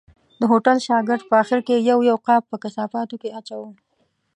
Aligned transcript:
د 0.39 0.41
هوټل 0.51 0.77
شاګرد 0.87 1.23
په 1.29 1.35
آخر 1.41 1.59
کې 1.67 1.85
یو 1.89 1.99
یو 2.09 2.17
قاب 2.27 2.43
په 2.51 2.55
کثافاتو 2.63 3.15
اچاوه. 3.39 3.69